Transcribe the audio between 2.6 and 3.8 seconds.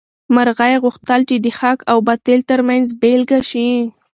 منځ بېلګه شي.